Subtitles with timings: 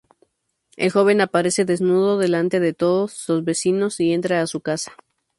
[0.77, 4.93] El joven aparece desnudo delante de todos los vecinos y entra a su casa.